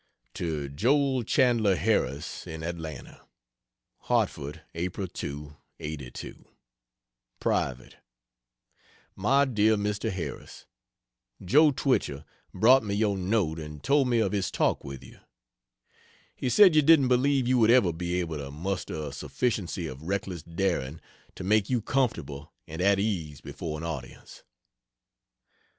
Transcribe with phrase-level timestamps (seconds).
[0.33, 3.21] To Joel Chandler Harris, in Atlanta:
[3.99, 5.13] HARTFORD, Apl.
[5.13, 6.43] 2, '82.
[7.39, 7.97] Private.
[9.15, 10.09] MY DEAR MR.
[10.11, 10.65] HARRIS,
[11.45, 15.19] Jo Twichell brought me your note and told me of his talk with you.
[16.35, 20.01] He said you didn't believe you would ever be able to muster a sufficiency of
[20.01, 20.99] reckless daring
[21.35, 24.41] to make you comfortable and at ease before an audience.